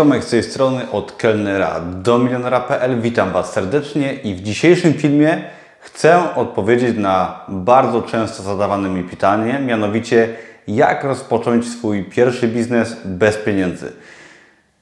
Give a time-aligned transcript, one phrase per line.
[0.00, 3.00] Tomek z tej strony od kelnera do milionera.pl.
[3.00, 5.44] Witam Was serdecznie i w dzisiejszym filmie
[5.80, 10.28] chcę odpowiedzieć na bardzo często zadawane mi pytanie, mianowicie
[10.68, 13.92] jak rozpocząć swój pierwszy biznes bez pieniędzy.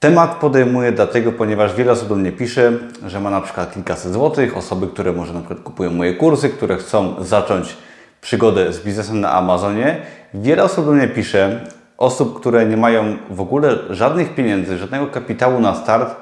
[0.01, 2.73] Temat podejmuję dlatego, ponieważ wiele osób do mnie pisze,
[3.07, 6.77] że ma na przykład kilkaset złotych, osoby, które może na przykład kupują moje kursy, które
[6.77, 7.77] chcą zacząć
[8.21, 9.97] przygodę z biznesem na Amazonie.
[10.35, 11.61] Wiele osób do mnie pisze,
[11.99, 16.17] osób, które nie mają w ogóle żadnych pieniędzy, żadnego kapitału na start,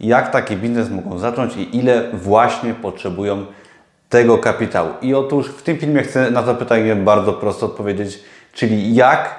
[0.00, 3.46] jak taki biznes mogą zacząć i ile właśnie potrzebują
[4.08, 4.90] tego kapitału.
[5.02, 8.18] I otóż w tym filmie chcę na to pytanie bardzo prosto odpowiedzieć,
[8.52, 9.34] czyli jak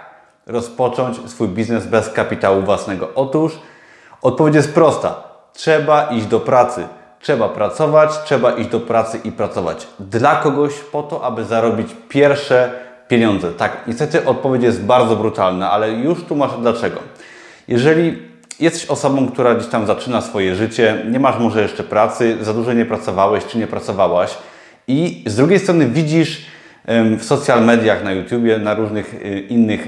[0.47, 3.09] rozpocząć swój biznes bez kapitału własnego.
[3.15, 3.59] Otóż
[4.21, 5.23] odpowiedź jest prosta.
[5.53, 6.87] Trzeba iść do pracy.
[7.19, 12.71] Trzeba pracować, trzeba iść do pracy i pracować dla kogoś po to, aby zarobić pierwsze
[13.07, 13.51] pieniądze.
[13.51, 16.99] Tak, niestety odpowiedź jest bardzo brutalna, ale już tłumaczę dlaczego.
[17.67, 18.19] Jeżeli
[18.59, 22.73] jesteś osobą, która gdzieś tam zaczyna swoje życie, nie masz może jeszcze pracy, za dużo
[22.73, 24.37] nie pracowałeś czy nie pracowałaś
[24.87, 26.45] i z drugiej strony widzisz
[27.17, 29.87] w social mediach, na YouTubie, na różnych y, innych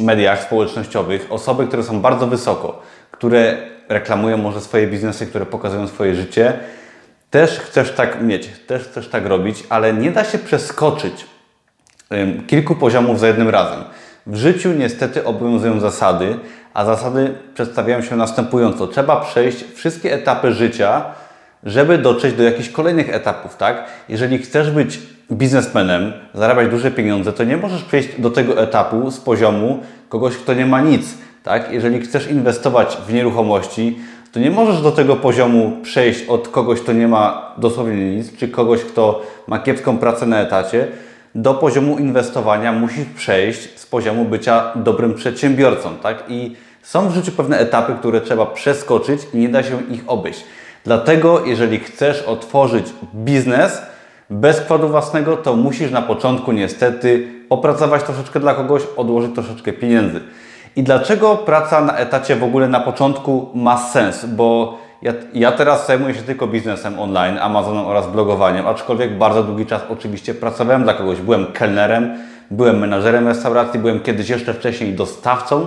[0.00, 3.56] mediach społecznościowych osoby, które są bardzo wysoko, które
[3.88, 6.52] reklamują może swoje biznesy, które pokazują swoje życie,
[7.30, 11.26] też chcesz tak mieć, też chcesz tak robić, ale nie da się przeskoczyć
[12.46, 13.78] kilku poziomów za jednym razem.
[14.26, 16.36] W życiu niestety obowiązują zasady,
[16.74, 18.86] a zasady przedstawiają się następująco.
[18.86, 21.04] Trzeba przejść wszystkie etapy życia,
[21.64, 23.84] żeby dotrzeć do jakichś kolejnych etapów, tak?
[24.08, 24.98] Jeżeli chcesz być
[25.32, 30.54] biznesmenem, zarabiać duże pieniądze, to nie możesz przejść do tego etapu z poziomu kogoś, kto
[30.54, 31.72] nie ma nic, tak?
[31.72, 33.98] Jeżeli chcesz inwestować w nieruchomości,
[34.32, 38.48] to nie możesz do tego poziomu przejść od kogoś, kto nie ma dosłownie nic, czy
[38.48, 40.86] kogoś, kto ma kiepską pracę na etacie,
[41.34, 46.24] do poziomu inwestowania musisz przejść z poziomu bycia dobrym przedsiębiorcą, tak?
[46.28, 50.44] I są w życiu pewne etapy, które trzeba przeskoczyć i nie da się ich obejść.
[50.84, 53.82] Dlatego, jeżeli chcesz otworzyć biznes
[54.30, 60.20] bez wkładu własnego, to musisz na początku niestety opracować troszeczkę dla kogoś, odłożyć troszeczkę pieniędzy.
[60.76, 64.24] I dlaczego praca na etacie w ogóle na początku ma sens?
[64.24, 69.66] Bo ja, ja, teraz zajmuję się tylko biznesem online, Amazonem oraz blogowaniem, aczkolwiek bardzo długi
[69.66, 71.20] czas oczywiście pracowałem dla kogoś.
[71.20, 72.18] Byłem kelnerem,
[72.50, 75.66] byłem menadżerem restauracji, byłem kiedyś jeszcze wcześniej dostawcą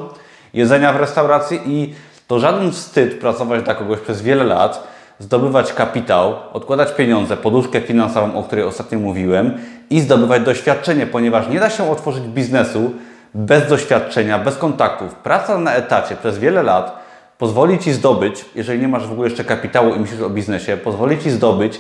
[0.53, 1.93] jedzenia w restauracji i
[2.27, 4.87] to żaden wstyd pracować dla kogoś przez wiele lat,
[5.19, 9.57] zdobywać kapitał, odkładać pieniądze, poduszkę finansową, o której ostatnio mówiłem
[9.89, 12.91] i zdobywać doświadczenie, ponieważ nie da się otworzyć biznesu
[13.33, 15.15] bez doświadczenia, bez kontaktów.
[15.15, 17.02] Praca na etacie przez wiele lat
[17.37, 21.19] pozwoli Ci zdobyć, jeżeli nie masz w ogóle jeszcze kapitału i myślisz o biznesie, pozwoli
[21.19, 21.79] Ci zdobyć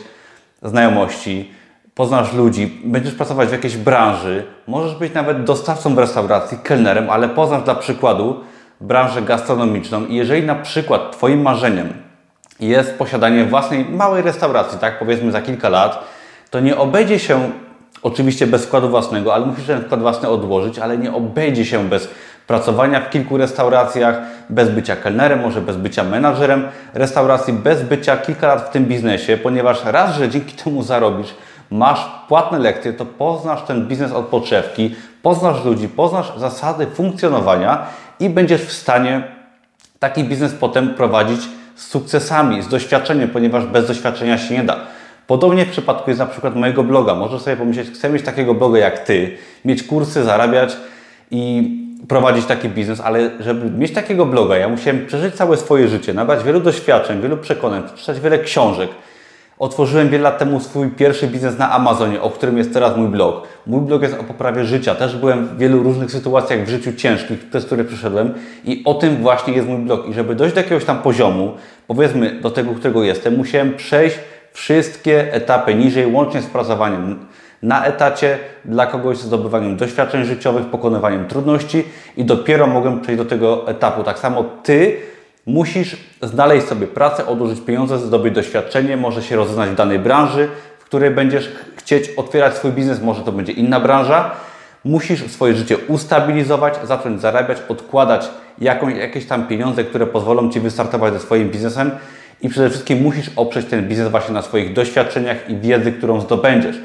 [0.63, 1.51] znajomości,
[1.95, 7.29] poznasz ludzi, będziesz pracować w jakiejś branży, możesz być nawet dostawcą w restauracji, kelnerem, ale
[7.29, 8.39] poznasz dla przykładu
[8.81, 11.93] branżę gastronomiczną i jeżeli na przykład Twoim marzeniem
[12.59, 16.03] jest posiadanie własnej małej restauracji, tak powiedzmy za kilka lat,
[16.49, 17.51] to nie obejdzie się
[18.03, 22.09] oczywiście bez wkładu własnego, ale musisz ten wkład własny odłożyć, ale nie obejdzie się bez
[22.53, 28.47] pracowania w kilku restauracjach, bez bycia kelnerem, może bez bycia menadżerem restauracji, bez bycia kilka
[28.47, 31.33] lat w tym biznesie, ponieważ raz, że dzięki temu zarobisz,
[31.71, 37.85] masz płatne lekcje, to poznasz ten biznes od podszewki, poznasz ludzi, poznasz zasady funkcjonowania
[38.19, 39.23] i będziesz w stanie
[39.99, 41.41] taki biznes potem prowadzić
[41.75, 44.79] z sukcesami, z doświadczeniem, ponieważ bez doświadczenia się nie da.
[45.27, 47.15] Podobnie w przypadku jest na przykład mojego bloga.
[47.15, 50.77] Możesz sobie pomyśleć, chcę mieć takiego bloga jak Ty, mieć kursy, zarabiać
[51.31, 56.13] i prowadzić taki biznes, ale żeby mieć takiego bloga, ja musiałem przeżyć całe swoje życie,
[56.13, 58.89] nabrać wielu doświadczeń, wielu przekonań, przeczytać wiele książek.
[59.59, 63.47] Otworzyłem wiele lat temu swój pierwszy biznes na Amazonie, o którym jest teraz mój blog.
[63.67, 64.95] Mój blog jest o poprawie życia.
[64.95, 68.33] Też byłem w wielu różnych sytuacjach w życiu ciężkich, przez które przeszedłem
[68.65, 70.07] i o tym właśnie jest mój blog.
[70.09, 71.51] I żeby dojść do jakiegoś tam poziomu,
[71.87, 74.19] powiedzmy do tego, którego jestem, musiałem przejść
[74.53, 77.19] wszystkie etapy niżej, łącznie z pracowaniem
[77.63, 81.83] na etacie dla kogoś z zdobywaniem doświadczeń życiowych, pokonywaniem trudności
[82.17, 84.03] i dopiero mogę przejść do tego etapu.
[84.03, 84.97] Tak samo Ty
[85.45, 90.47] musisz znaleźć sobie pracę, odłożyć pieniądze, zdobyć doświadczenie, może się rozeznać w danej branży,
[90.79, 94.31] w której będziesz chcieć otwierać swój biznes, może to będzie inna branża.
[94.85, 101.13] Musisz swoje życie ustabilizować, zacząć zarabiać, odkładać jakąś, jakieś tam pieniądze, które pozwolą Ci wystartować
[101.13, 101.91] ze swoim biznesem
[102.41, 106.75] i przede wszystkim musisz oprzeć ten biznes właśnie na swoich doświadczeniach i wiedzy, którą zdobędziesz.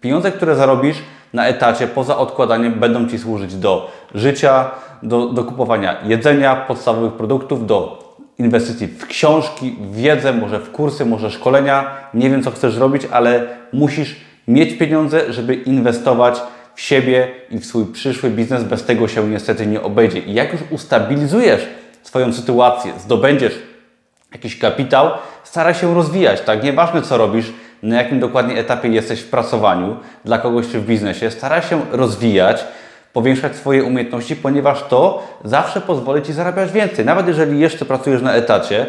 [0.00, 0.96] Pieniądze, które zarobisz
[1.32, 4.70] na etacie poza odkładaniem będą Ci służyć do życia,
[5.02, 8.06] do, do kupowania jedzenia, podstawowych produktów, do
[8.38, 11.90] inwestycji w książki, w wiedzę, może w kursy, może szkolenia.
[12.14, 14.16] Nie wiem, co chcesz robić, ale musisz
[14.48, 16.42] mieć pieniądze, żeby inwestować
[16.74, 18.64] w siebie i w swój przyszły biznes.
[18.64, 20.18] Bez tego się niestety nie obejdzie.
[20.18, 21.66] I jak już ustabilizujesz
[22.02, 23.58] swoją sytuację, zdobędziesz
[24.32, 25.10] jakiś kapitał,
[25.44, 26.64] staraj się rozwijać, tak?
[26.64, 27.52] Nieważne co robisz,
[27.86, 32.64] na jakim dokładnie etapie jesteś w pracowaniu dla kogoś czy w biznesie, staraj się rozwijać,
[33.12, 37.04] powiększać swoje umiejętności, ponieważ to zawsze pozwoli Ci zarabiać więcej.
[37.04, 38.86] Nawet jeżeli jeszcze pracujesz na etacie,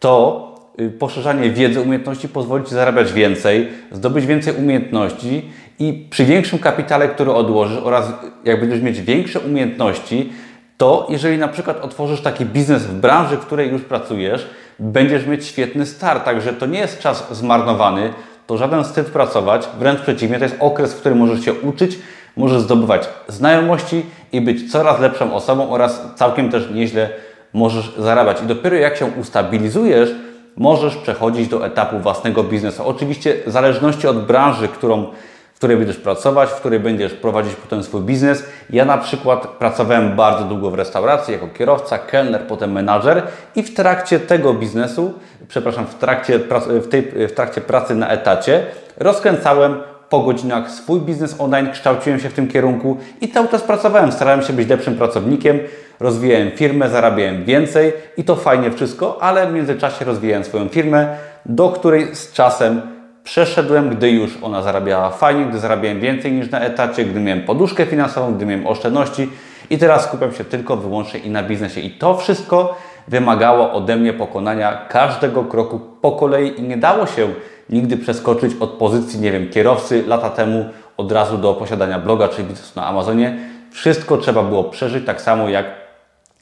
[0.00, 0.44] to
[0.80, 7.08] y, poszerzanie wiedzy, umiejętności pozwoli Ci zarabiać więcej, zdobyć więcej umiejętności i przy większym kapitale,
[7.08, 8.12] który odłożysz oraz
[8.44, 10.32] jak będziesz mieć większe umiejętności,
[10.76, 15.46] to jeżeli na przykład otworzysz taki biznes w branży, w której już pracujesz, będziesz mieć
[15.46, 16.24] świetny start.
[16.24, 18.12] Także to nie jest czas zmarnowany,
[18.46, 21.98] to żaden wstyd pracować, wręcz przeciwnie, to jest okres, w którym możesz się uczyć,
[22.36, 27.08] możesz zdobywać znajomości i być coraz lepszą osobą oraz całkiem też nieźle
[27.52, 28.42] możesz zarabiać.
[28.42, 30.10] I dopiero jak się ustabilizujesz,
[30.56, 32.82] możesz przechodzić do etapu własnego biznesu.
[32.86, 35.06] Oczywiście w zależności od branży, którą
[35.56, 38.44] w której będziesz pracować, w której będziesz prowadzić potem swój biznes.
[38.70, 43.22] Ja na przykład pracowałem bardzo długo w restauracji jako kierowca, kelner, potem menadżer
[43.54, 45.14] i w trakcie tego biznesu,
[45.48, 46.38] przepraszam, w trakcie,
[46.82, 48.66] w, tej, w trakcie pracy na etacie
[48.96, 49.76] rozkręcałem
[50.08, 54.12] po godzinach swój biznes online, kształciłem się w tym kierunku i cały czas pracowałem.
[54.12, 55.58] Starałem się być lepszym pracownikiem,
[56.00, 61.16] rozwijałem firmę, zarabiałem więcej i to fajnie wszystko, ale w międzyczasie rozwijałem swoją firmę,
[61.46, 62.95] do której z czasem
[63.26, 67.86] przeszedłem, gdy już ona zarabiała fajnie, gdy zarabiałem więcej niż na etacie, gdy miałem poduszkę
[67.86, 69.30] finansową, gdy miałem oszczędności
[69.70, 71.80] i teraz skupiam się tylko wyłącznie i na biznesie.
[71.80, 72.76] I to wszystko
[73.08, 77.28] wymagało ode mnie pokonania każdego kroku po kolei i nie dało się
[77.70, 80.64] nigdy przeskoczyć od pozycji, nie wiem, kierowcy lata temu
[80.96, 83.38] od razu do posiadania bloga czy biznesu na Amazonie.
[83.70, 85.66] Wszystko trzeba było przeżyć, tak samo jak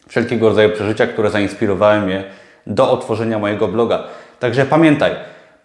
[0.09, 2.25] wszelkiego rodzaju przeżycia, które zainspirowały mnie
[2.67, 4.05] do otworzenia mojego bloga.
[4.41, 5.13] Także pamiętaj,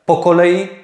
[0.06, 0.79] po kolei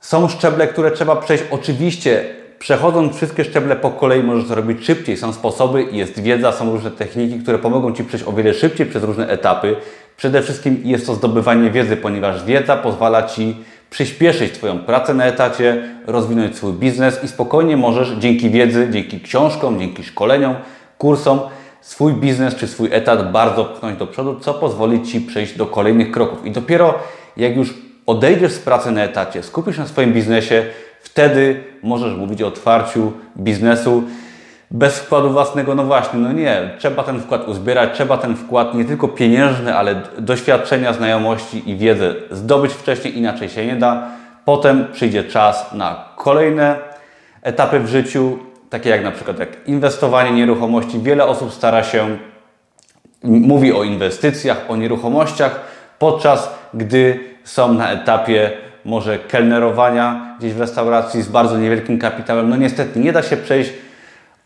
[0.00, 1.44] są szczeble, które trzeba przejść.
[1.50, 2.24] Oczywiście,
[2.58, 5.16] przechodząc wszystkie szczeble po kolei, możesz to robić szybciej.
[5.16, 9.04] Są sposoby, jest wiedza, są różne techniki, które pomogą Ci przejść o wiele szybciej przez
[9.04, 9.76] różne etapy.
[10.16, 13.56] Przede wszystkim jest to zdobywanie wiedzy, ponieważ wiedza pozwala Ci
[13.90, 19.80] przyspieszyć Twoją pracę na etacie, rozwinąć swój biznes i spokojnie możesz dzięki wiedzy, dzięki książkom,
[19.80, 20.54] dzięki szkoleniom,
[20.98, 21.40] kursom
[21.80, 26.10] swój biznes czy swój etat bardzo pchnąć do przodu, co pozwoli Ci przejść do kolejnych
[26.10, 26.46] kroków.
[26.46, 26.94] I dopiero
[27.36, 30.64] jak już odejdziesz z pracy na etacie, skupisz na swoim biznesie,
[31.00, 34.02] wtedy możesz mówić o otwarciu biznesu
[34.70, 35.74] bez wkładu własnego.
[35.74, 40.02] No właśnie, no nie, trzeba ten wkład uzbierać, trzeba ten wkład nie tylko pieniężny, ale
[40.18, 44.08] doświadczenia, znajomości i wiedzę zdobyć wcześniej, inaczej się nie da.
[44.44, 46.76] Potem przyjdzie czas na kolejne
[47.42, 48.38] etapy w życiu,
[48.70, 50.98] takie jak na przykład jak inwestowanie nieruchomości.
[50.98, 52.18] Wiele osób stara się,
[53.22, 55.60] mówi o inwestycjach, o nieruchomościach,
[55.98, 58.50] podczas gdy są na etapie
[58.84, 62.50] może kelnerowania gdzieś w restauracji z bardzo niewielkim kapitałem.
[62.50, 63.70] No niestety nie da się przejść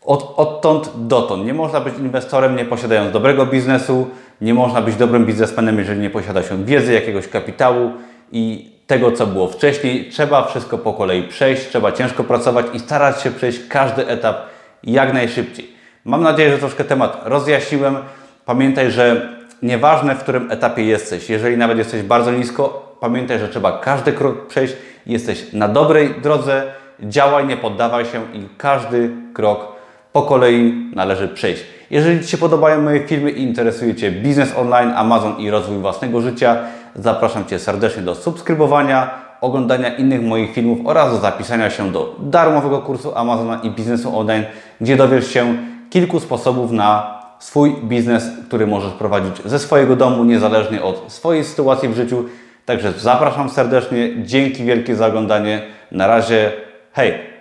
[0.05, 1.45] od, odtąd dotąd.
[1.45, 4.07] Nie można być inwestorem nie posiadając dobrego biznesu,
[4.41, 7.91] nie można być dobrym biznesmenem, jeżeli nie posiada się wiedzy, jakiegoś kapitału
[8.31, 10.09] i tego, co było wcześniej.
[10.09, 14.37] Trzeba wszystko po kolei przejść, trzeba ciężko pracować i starać się przejść każdy etap
[14.83, 15.67] jak najszybciej.
[16.05, 17.97] Mam nadzieję, że troszkę temat rozjaśniłem.
[18.45, 19.29] Pamiętaj, że
[19.61, 24.47] nieważne w którym etapie jesteś, jeżeli nawet jesteś bardzo nisko, pamiętaj, że trzeba każdy krok
[24.47, 24.73] przejść.
[25.05, 26.63] Jesteś na dobrej drodze,
[26.99, 29.67] działaj, nie poddawaj się i każdy krok
[30.13, 31.63] po kolei należy przejść.
[31.91, 36.21] Jeżeli Ci się podobają moje filmy i interesuje Cię biznes online, Amazon i rozwój własnego
[36.21, 36.57] życia,
[36.95, 39.09] zapraszam Cię serdecznie do subskrybowania,
[39.41, 44.43] oglądania innych moich filmów oraz do zapisania się do darmowego kursu Amazona i biznesu online,
[44.81, 45.57] gdzie dowiesz się
[45.89, 51.89] kilku sposobów na swój biznes, który możesz prowadzić ze swojego domu, niezależnie od swojej sytuacji
[51.89, 52.25] w życiu.
[52.65, 54.23] Także zapraszam serdecznie.
[54.23, 55.61] Dzięki wielkie za oglądanie.
[55.91, 56.51] Na razie,
[56.91, 57.32] hej!